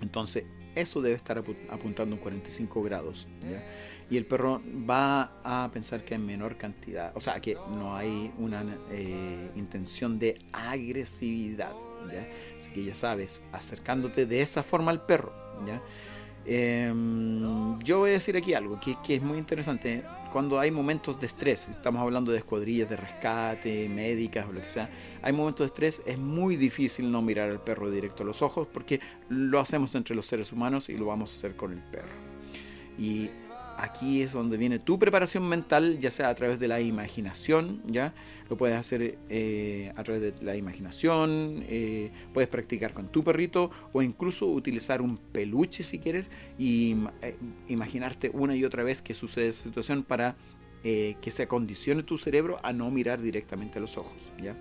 [0.00, 0.44] Entonces,
[0.74, 3.26] eso debe estar apuntando en 45 grados.
[4.10, 8.32] Y el perro va a pensar que hay menor cantidad, o sea, que no hay
[8.38, 11.72] una eh, intención de agresividad.
[12.56, 15.32] Así que ya sabes, acercándote de esa forma al perro.
[15.66, 15.80] ¿ya?
[16.46, 20.02] Em, yo voy a decir aquí algo que, que, es muy interesante.
[20.32, 24.68] Cuando hay momentos de estrés, estamos hablando de escuadrillas de rescate, médicas o lo que
[24.68, 24.90] sea,
[25.22, 28.66] hay momentos de estrés, es muy difícil no mirar al perro directo a los ojos
[28.72, 32.12] porque lo hacemos entre los seres humanos y lo vamos a hacer con el perro.
[32.98, 33.30] Y
[33.78, 38.14] aquí es donde viene tu preparación mental, ya sea a través de la imaginación, ¿ya?
[38.48, 43.70] Lo puedes hacer eh, a través de la imaginación, eh, puedes practicar con tu perrito
[43.92, 47.36] o incluso utilizar un peluche si quieres y eh,
[47.68, 50.36] imaginarte una y otra vez que sucede esa situación para
[50.82, 54.54] que se acondicione tu cerebro a no mirar directamente a los ojos, ¿ya?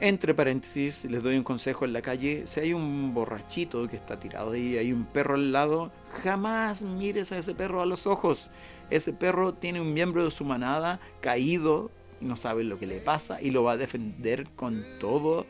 [0.00, 4.20] Entre paréntesis, les doy un consejo en la calle, si hay un borrachito que está
[4.20, 5.90] tirado ahí, hay un perro al lado,
[6.22, 8.50] jamás mires a ese perro a los ojos.
[8.90, 11.90] Ese perro tiene un miembro de su manada caído
[12.20, 15.46] no sabe lo que le pasa y lo va a defender con todo,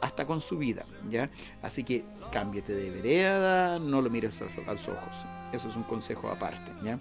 [0.00, 1.30] hasta con su vida, ¿ya?
[1.62, 5.24] Así que cámbiate de vereda, no lo mires a los ojos.
[5.52, 6.98] Eso es un consejo aparte, ¿ya?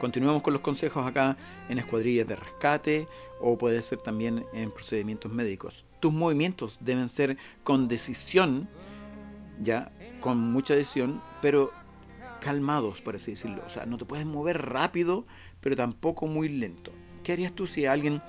[0.00, 1.36] Continuemos con los consejos acá
[1.68, 3.06] en escuadrillas de rescate
[3.38, 5.84] o puede ser también en procedimientos médicos.
[6.00, 8.66] Tus movimientos deben ser con decisión,
[9.62, 11.70] ya, con mucha decisión, pero
[12.40, 13.62] calmados, por así decirlo.
[13.66, 15.26] O sea, no te puedes mover rápido,
[15.60, 16.92] pero tampoco muy lento.
[17.22, 18.22] ¿Qué harías tú si alguien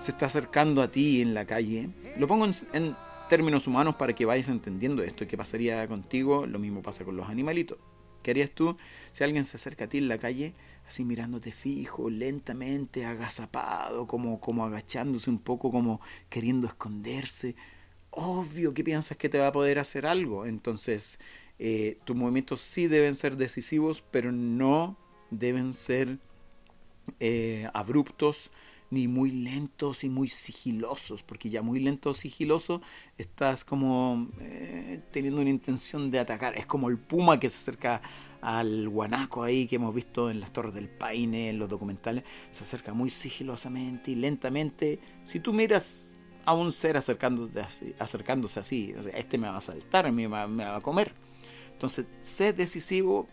[0.00, 1.88] se está acercando a ti en la calle?
[2.18, 2.96] Lo pongo en, en
[3.30, 5.26] términos humanos para que vayas entendiendo esto.
[5.26, 6.44] ¿Qué pasaría contigo?
[6.44, 7.78] Lo mismo pasa con los animalitos.
[8.22, 8.76] ¿Qué harías tú
[9.12, 10.54] si alguien se acerca a ti en la calle?
[10.86, 17.56] Así mirándote fijo, lentamente, agazapado, como, como agachándose un poco, como queriendo esconderse.
[18.10, 20.46] Obvio que piensas que te va a poder hacer algo.
[20.46, 21.18] Entonces,
[21.58, 24.96] eh, tus movimientos sí deben ser decisivos, pero no
[25.30, 26.18] deben ser
[27.20, 28.50] eh, abruptos
[28.90, 32.80] ni muy lentos y muy sigilosos, porque ya muy lento o sigiloso
[33.18, 36.56] estás como eh, teniendo una intención de atacar.
[36.56, 38.02] Es como el puma que se acerca
[38.44, 42.64] al guanaco ahí que hemos visto en las Torres del Paine, en los documentales, se
[42.64, 44.98] acerca muy sigilosamente y lentamente.
[45.24, 46.14] Si tú miras
[46.44, 50.80] a un ser acercándose así, acercándose así este me va a saltar, me va, a
[50.82, 51.14] comer.
[51.72, 53.28] Entonces, sé decisivo,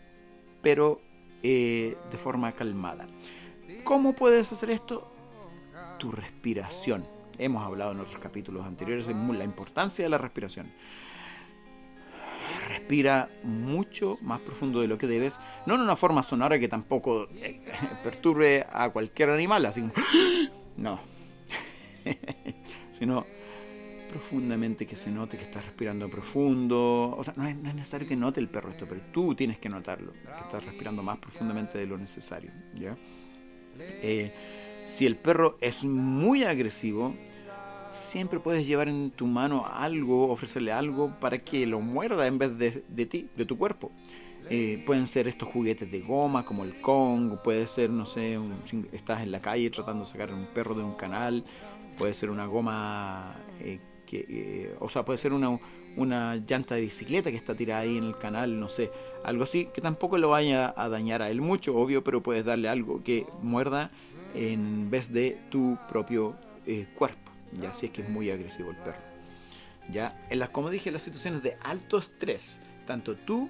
[0.62, 1.02] pero
[1.42, 3.06] eh, de forma calmada.
[3.84, 5.12] ¿Cómo puedes hacer esto?
[5.98, 7.06] Tu respiración.
[7.36, 10.72] Hemos hablado en otros capítulos anteriores de la importancia de la respiración
[12.92, 17.26] respira mucho más profundo de lo que debes, no en una forma sonora que tampoco
[17.36, 17.58] eh,
[18.04, 19.82] perturbe a cualquier animal, así
[20.76, 21.00] no,
[22.90, 23.24] sino
[24.10, 27.16] profundamente que se note que estás respirando profundo.
[27.16, 30.12] O sea, no es, necesario que note el perro esto, pero tú tienes que notarlo,
[30.12, 32.50] que estás respirando más profundamente de lo necesario.
[32.74, 32.94] ¿ya?
[33.78, 34.30] Eh,
[34.84, 37.14] si el perro es muy agresivo,
[37.92, 42.58] siempre puedes llevar en tu mano algo, ofrecerle algo para que lo muerda en vez
[42.58, 43.92] de, ti, de tu cuerpo.
[44.50, 48.38] Eh, pueden ser estos juguetes de goma como el Kong, puede ser, no sé,
[48.92, 51.44] estás en la calle tratando de sacar un perro de un canal,
[51.96, 53.78] puede ser una goma eh,
[54.14, 55.58] eh, o sea, puede ser una,
[55.96, 58.90] una llanta de bicicleta que está tirada ahí en el canal, no sé,
[59.24, 62.68] algo así, que tampoco lo vaya a dañar a él mucho, obvio, pero puedes darle
[62.68, 63.90] algo que muerda
[64.34, 66.36] en vez de tu propio
[66.94, 69.00] cuerpo, ya si es que es muy agresivo el perro.
[69.90, 73.48] Ya, en las, como dije, en las situaciones de alto estrés, tanto tú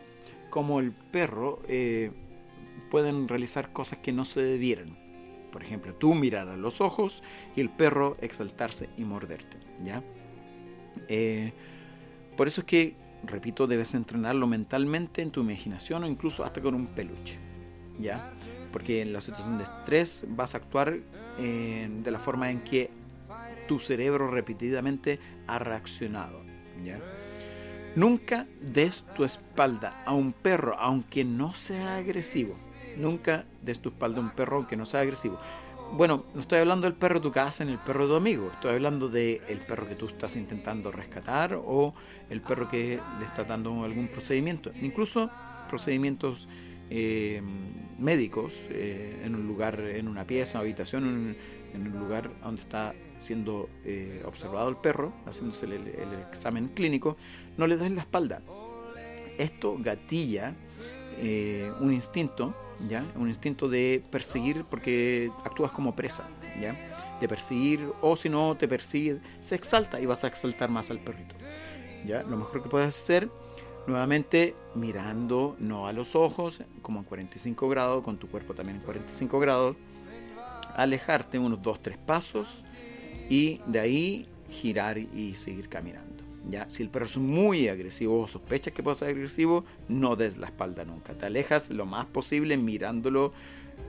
[0.50, 2.10] como el perro eh,
[2.90, 4.98] pueden realizar cosas que no se debieran.
[5.50, 7.22] Por ejemplo, tú mirar a los ojos
[7.54, 10.02] y el perro exaltarse y morderte, ¿ya?
[11.08, 11.52] Eh,
[12.36, 16.74] por eso es que, repito, debes entrenarlo mentalmente en tu imaginación o incluso hasta con
[16.74, 17.38] un peluche.
[18.00, 18.32] ¿Ya?
[18.72, 20.98] Porque en la situación de estrés vas a actuar
[21.38, 22.90] eh, de la forma en que
[23.66, 26.42] tu cerebro repetidamente ha reaccionado.
[27.94, 32.54] Nunca des tu espalda a un perro aunque no sea agresivo.
[32.96, 35.38] Nunca des tu espalda a un perro aunque no sea agresivo
[35.94, 38.50] bueno, no estoy hablando del perro de tu casa ni el perro de tu amigo,
[38.52, 41.94] estoy hablando del perro que tú estás intentando rescatar o
[42.30, 45.30] el perro que le está dando algún procedimiento, incluso
[45.68, 46.48] procedimientos
[46.88, 47.42] eh,
[47.98, 51.36] médicos eh, en un lugar, en una pieza, una habitación,
[51.74, 55.88] en, un lugar donde está siendo eh, observado el perro, haciéndose el,
[56.28, 57.16] examen clínico,
[57.56, 58.42] no le des la espalda.
[59.38, 60.54] Esto gatilla
[61.80, 62.54] un instinto
[62.88, 63.04] ¿ya?
[63.16, 66.28] Un instinto de perseguir porque actúas como presa,
[66.60, 66.76] ¿ya?
[67.20, 70.98] De perseguir, o si no te persigue, se exalta y vas a exaltar más al
[70.98, 71.34] perrito,
[72.06, 72.22] ¿ya?
[72.22, 73.28] Lo mejor que puedes hacer,
[73.86, 78.84] nuevamente mirando no a los ojos, como en 45 grados, con tu cuerpo también en
[78.84, 79.76] 45 grados,
[80.74, 82.64] alejarte unos 2-3 pasos
[83.32, 86.22] y de ahí girar y seguir caminando.
[86.50, 86.68] ¿ya?
[86.68, 90.48] Si el perro es muy agresivo o sospechas que puede ser agresivo, no des la
[90.48, 91.14] espalda nunca.
[91.14, 93.32] Te alejas lo más posible mirándolo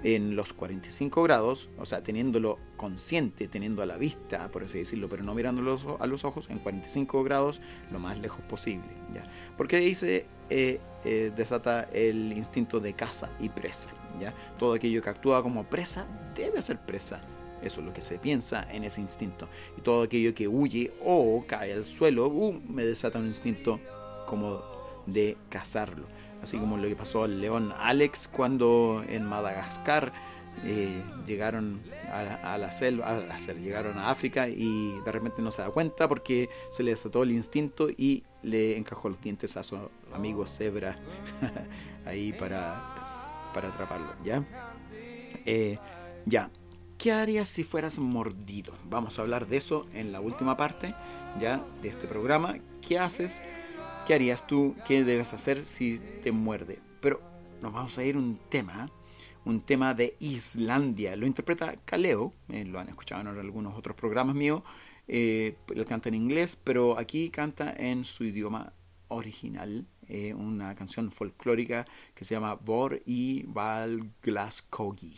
[0.02, 5.10] en los 45 grados, o sea, teniéndolo consciente, teniendo a la vista, por así decirlo,
[5.10, 7.60] pero no mirándolo a los ojos, en 45 grados,
[7.92, 8.88] lo más lejos posible.
[9.14, 9.30] ¿ya?
[9.58, 13.90] Porque ahí se eh, eh, desata el instinto de caza y presa.
[14.22, 14.34] ¿ya?
[14.58, 17.22] Todo aquello que actúa como presa debe ser presa.
[17.64, 19.48] Eso es lo que se piensa en ese instinto.
[19.78, 23.80] Y todo aquello que huye o cae al suelo, uh, me desata un instinto
[24.28, 24.62] como
[25.06, 26.06] de cazarlo.
[26.42, 30.12] Así como lo que pasó al león Alex cuando en Madagascar
[30.66, 33.22] eh, llegaron a, la selva,
[33.62, 37.32] llegaron a África y de repente no se da cuenta porque se le desató el
[37.32, 39.78] instinto y le encajó los dientes a su
[40.14, 40.98] amigo cebra
[42.06, 44.14] ahí para, para atraparlo.
[44.24, 44.44] ¿Ya?
[45.46, 45.78] Eh,
[46.26, 46.50] ya,
[47.04, 48.74] ¿Qué harías si fueras mordido?
[48.86, 50.96] Vamos a hablar de eso en la última parte
[51.38, 52.56] ya de este programa.
[52.80, 53.44] ¿Qué haces?
[54.08, 54.74] ¿Qué harías tú?
[54.88, 56.80] ¿Qué debes hacer si te muerde?
[57.02, 57.20] Pero
[57.62, 58.90] nos vamos a ir un tema,
[59.44, 61.18] un tema de Islandia.
[61.18, 64.64] Lo interpreta Kaleo, eh, lo han escuchado en algunos otros programas míos.
[65.10, 68.72] Eh, él canta en inglés, pero aquí canta en su idioma
[69.10, 69.86] original.
[70.08, 71.86] Eh, una canción folclórica
[72.16, 75.18] que se llama Bor y Valglaskogi.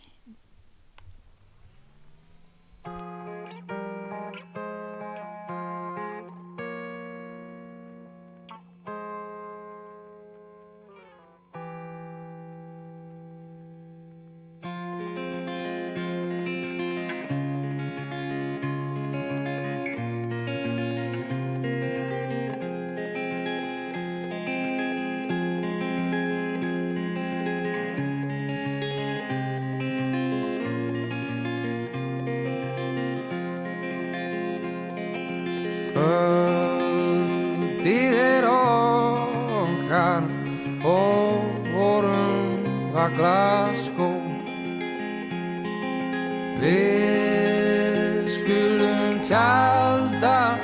[49.26, 50.60] tjálta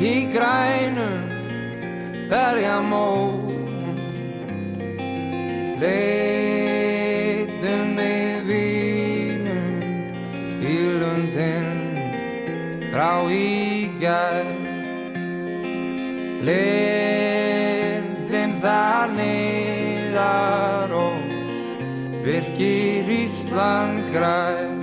[0.00, 1.28] í grænum
[2.30, 3.10] bergamó
[5.82, 9.74] leitum með vínum
[10.64, 11.68] í lundin
[12.94, 14.48] frá ígjær
[16.48, 21.20] lindin þar niðar og
[22.24, 24.76] virkir í slangræð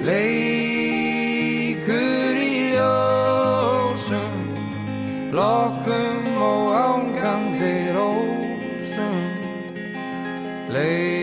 [0.00, 0.49] Lay
[5.40, 9.16] Lokkum og ágandir ósum
[10.68, 11.19] Leif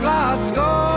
[0.00, 0.87] Glasgow.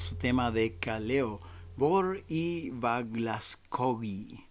[0.00, 1.40] Hermoso tema de Kaleo.
[1.76, 4.46] Bor y Baglaskogi.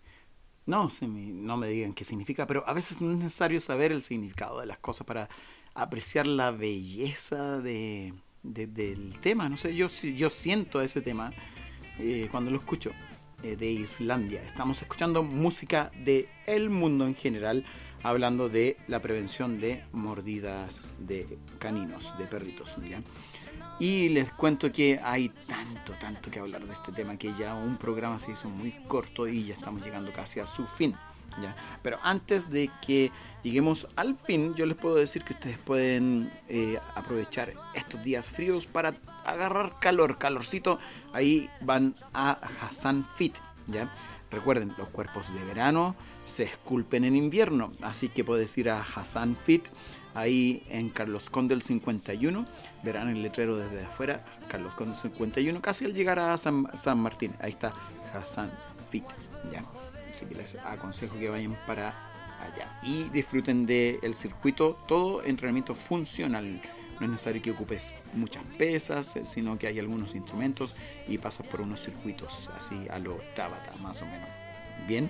[0.68, 4.04] No, me- no me digan qué significa, pero a veces no es necesario saber el
[4.04, 5.28] significado de las cosas para
[5.74, 9.50] apreciar la belleza de, de- del tema.
[9.50, 11.32] No sé, yo, yo siento ese tema
[11.98, 12.92] eh, cuando lo escucho
[13.42, 14.44] eh, de Islandia.
[14.44, 17.66] Estamos escuchando música de el mundo en general,
[18.04, 22.76] hablando de la prevención de mordidas de caninos, de perritos.
[23.80, 27.78] Y les cuento que hay tanto, tanto que hablar de este tema que ya un
[27.78, 30.94] programa se hizo muy corto y ya estamos llegando casi a su fin.
[31.42, 31.56] ¿ya?
[31.82, 33.10] Pero antes de que
[33.42, 38.66] lleguemos al fin, yo les puedo decir que ustedes pueden eh, aprovechar estos días fríos
[38.66, 40.78] para agarrar calor, calorcito.
[41.14, 43.36] Ahí van a Hassan Fit.
[43.68, 43.90] ¿ya?
[44.30, 49.36] Recuerden, los cuerpos de verano se esculpen en invierno, así que puedes ir a Hassan
[49.36, 49.66] Fit
[50.20, 52.46] ahí en Carlos Conde el 51.
[52.84, 57.34] Verán el letrero desde afuera, Carlos Conde 51, casi al llegar a San, Martín.
[57.40, 57.74] Ahí está
[58.14, 58.52] Hassan
[58.90, 59.06] Fit.
[59.52, 59.64] ¿ya?
[60.12, 61.90] Así que les aconsejo que vayan para
[62.40, 66.62] allá y disfruten del circuito, todo entrenamiento funcional.
[67.00, 70.76] No es necesario que ocupes muchas pesas, eh, sino que hay algunos instrumentos
[71.08, 74.28] y pasas por unos circuitos así a lo Tabata, más o menos.
[74.86, 75.10] Bien,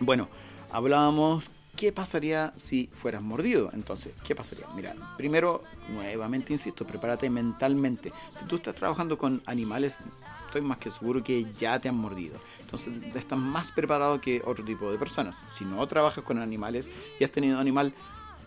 [0.00, 0.28] bueno,
[0.70, 3.70] hablábamos qué pasaría si fueras mordido.
[3.72, 4.66] Entonces, ¿qué pasaría?
[4.74, 8.12] Mira, primero, nuevamente insisto, prepárate mentalmente.
[8.34, 9.98] Si tú estás trabajando con animales,
[10.46, 12.38] estoy más que seguro que ya te han mordido.
[12.60, 15.42] Entonces, estás más preparado que otro tipo de personas.
[15.52, 17.92] Si no trabajas con animales y has tenido animal,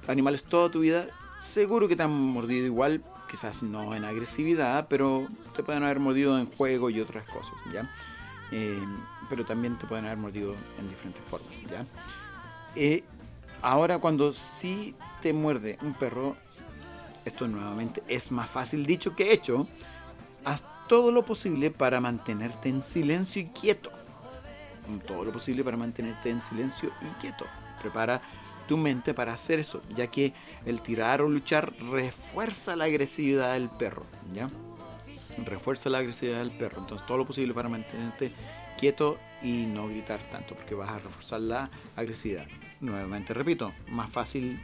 [0.07, 1.07] animales toda tu vida,
[1.39, 6.37] seguro que te han mordido igual, quizás no en agresividad, pero te pueden haber mordido
[6.39, 7.89] en juego y otras cosas, ¿ya?
[8.51, 8.79] Eh,
[9.29, 11.85] pero también te pueden haber mordido en diferentes formas, ¿ya?
[12.75, 13.03] Eh,
[13.65, 14.93] ahora cuando sí
[15.23, 16.35] te muerde un perro,
[17.25, 19.67] esto nuevamente es más fácil dicho que hecho,
[20.43, 23.89] haz todo lo posible para mantenerte en silencio y quieto.
[25.07, 27.45] Todo lo posible para mantenerte en silencio y quieto.
[27.81, 28.21] Prepara
[28.67, 30.33] tu mente para hacer eso, ya que
[30.67, 34.47] el tirar o luchar refuerza la agresividad del perro, ¿ya?
[35.43, 36.81] Refuerza la agresividad del perro.
[36.81, 38.31] Entonces, todo lo posible para mantenerte
[38.77, 42.47] quieto y no gritar tanto, porque vas a reforzar la agresividad.
[42.79, 44.59] Nuevamente repito, más fácil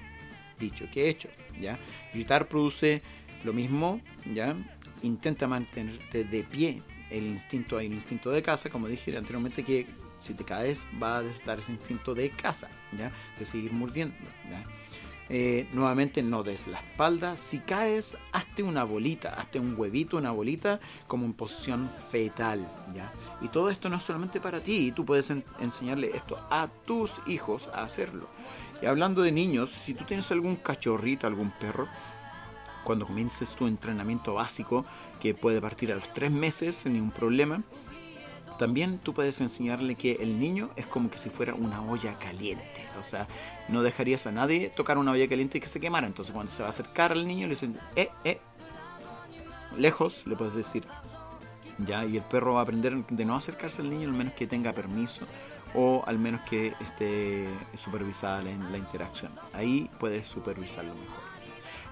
[0.60, 1.78] dicho que hecho, ¿ya?
[2.14, 3.02] Gritar produce
[3.44, 4.02] lo mismo,
[4.34, 4.56] ¿ya?
[5.04, 6.82] Intenta mantenerte de pie.
[7.10, 9.86] El instinto, hay un instinto de caza, como dije anteriormente, que
[10.20, 13.12] si te caes va a estar ese instinto de caza, ¿ya?
[13.38, 14.16] De seguir mordiendo,
[14.50, 14.64] ¿ya?
[15.34, 17.38] Eh, nuevamente no des la espalda.
[17.38, 23.10] Si caes, hazte una bolita, hazte un huevito, una bolita, como en posición fetal, ¿ya?
[23.40, 27.22] Y todo esto no es solamente para ti, tú puedes en- enseñarle esto a tus
[27.28, 28.28] hijos a hacerlo.
[28.82, 31.88] Y hablando de niños, si tú tienes algún cachorrito, algún perro,
[32.84, 34.84] cuando comiences tu entrenamiento básico,
[35.22, 37.64] que puede partir a los tres meses sin ningún problema,
[38.62, 42.86] también tú puedes enseñarle que el niño es como que si fuera una olla caliente.
[42.99, 43.28] O sea,
[43.70, 46.05] no dejarías a nadie tocar una olla caliente y que se quemara.
[46.05, 48.39] Entonces cuando se va a acercar al niño le dicen, eh, eh,
[49.80, 50.86] lejos, le puedes decir.
[51.80, 54.45] Ya, y el perro va a aprender de no acercarse al niño al menos que
[54.45, 55.26] tenga permiso
[55.74, 59.32] o al menos que esté supervisada la, la interacción.
[59.53, 61.24] Ahí puedes supervisarlo mejor.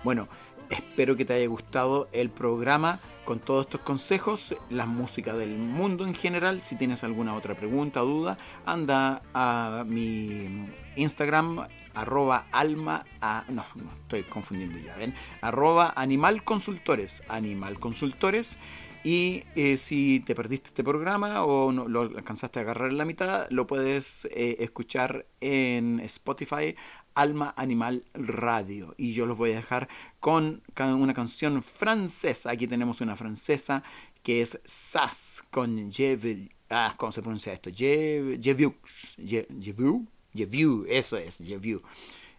[0.03, 0.27] Bueno,
[0.69, 6.05] espero que te haya gustado el programa con todos estos consejos, la música del mundo
[6.05, 6.61] en general.
[6.63, 10.65] Si tienes alguna otra pregunta o duda, anda a mi
[10.95, 15.13] Instagram, arroba alma, a- no, no, estoy confundiendo ya, ¿ven?
[15.41, 18.57] Arroba animal consultores, animal consultores.
[19.01, 23.05] Y eh, si te perdiste este programa o no lo alcanzaste a agarrar en la
[23.05, 26.75] mitad, lo puedes eh, escuchar en Spotify,
[27.15, 28.93] Alma Animal Radio.
[28.97, 29.87] Y yo los voy a dejar
[30.19, 32.51] con una canción francesa.
[32.51, 33.83] Aquí tenemos una francesa
[34.23, 37.69] que es Sass con Je veux- Ah, ¿cómo se pronuncia esto?
[37.71, 38.73] Je, je vu.
[39.17, 40.05] Je, je vu.
[40.35, 41.81] Je vu, eso es, je vu.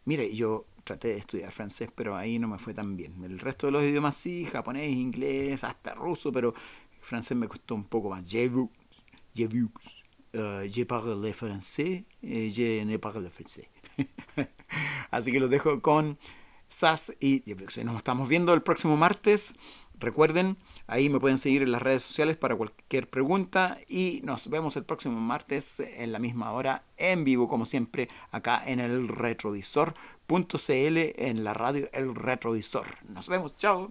[0.04, 3.24] Mire, yo traté de estudiar francés, pero ahí no me fue tan bien.
[3.24, 6.54] El resto de los idiomas sí, japonés, inglés, hasta ruso, pero
[7.00, 8.24] francés me costó un poco más.
[8.30, 8.70] Je vu.
[9.34, 9.68] Je vu.
[10.36, 13.68] Euh, je parle français et je ne parle français.
[15.10, 16.18] Así que los dejo con
[16.68, 17.42] SAS y
[17.84, 19.54] nos estamos viendo el próximo martes.
[20.00, 24.74] Recuerden, ahí me pueden seguir en las redes sociales para cualquier pregunta y nos vemos
[24.76, 29.92] el próximo martes en la misma hora en vivo como siempre acá en el retrovisor.cl
[30.70, 32.86] en la radio El Retrovisor.
[33.10, 33.90] Nos vemos, chao.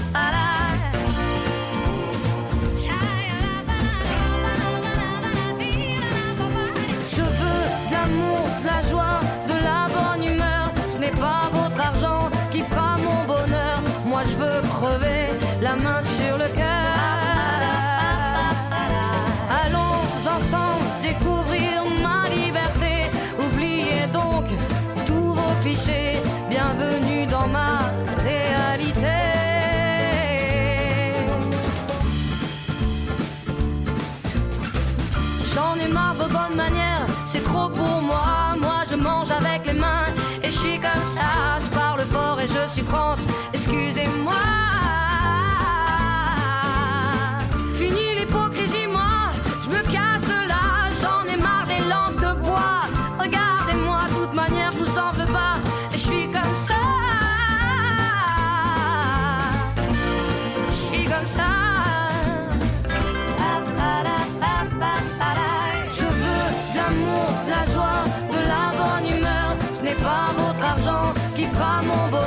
[11.11, 11.11] humeur.
[11.11, 13.81] Ce n'est pas votre argent qui fera mon bonheur.
[14.05, 15.27] Moi je veux crever
[15.61, 16.65] la main sur le cœur.
[19.63, 23.09] Allons ensemble découvrir ma liberté.
[23.39, 24.45] Oubliez donc
[25.05, 26.19] tous vos clichés.
[26.49, 27.79] Bienvenue dans ma
[28.23, 29.07] réalité.
[35.53, 38.40] J'en ai marre de vos bonnes manières, c'est trop pour moi.
[39.31, 40.05] Avec les mains
[40.43, 41.57] et je suis comme ça.
[41.59, 43.21] Je parle fort et je suis France,
[43.53, 44.70] excusez-moi.